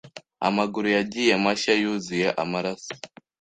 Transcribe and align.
Amaguru 0.47 0.87
yagiye 0.95 1.33
mashya 1.43 1.73
yuzuye 1.81 2.27
amaraso 2.43 2.91